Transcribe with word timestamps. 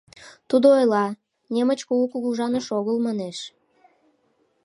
Тудо 0.49 0.67
ойла, 0.79 1.05
немыч 1.53 1.79
кугу 1.87 2.05
кугыжаныш 2.11 2.67
огыл, 2.77 2.97
манеш. 3.05 3.37